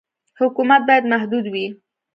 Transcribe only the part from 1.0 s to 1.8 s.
محدود وي.